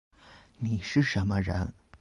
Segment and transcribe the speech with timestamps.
[0.57, 1.75] 你是什么人